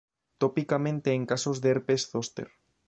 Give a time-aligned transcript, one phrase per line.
[0.39, 2.49] Tópicamente en casos de herpes zóster.